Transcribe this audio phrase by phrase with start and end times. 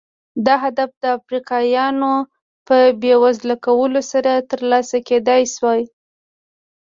[0.45, 2.13] دا هدف د افریقایانو
[2.67, 5.71] په بېوزله کولو سره ترلاسه کېدای شو.